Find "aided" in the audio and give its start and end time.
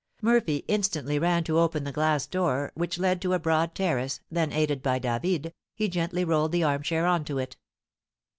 4.51-4.81